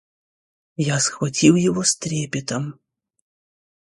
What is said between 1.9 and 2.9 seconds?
трепетом.